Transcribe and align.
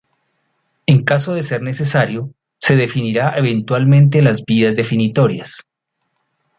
En 0.87 1.03
caso 1.05 1.35
de 1.35 1.43
ser 1.43 1.61
necesario, 1.61 2.33
se 2.57 2.75
definirá 2.75 3.37
eventualmente 3.37 4.23
las 4.23 4.43
vías 4.45 4.75
definitorias. 4.75 5.67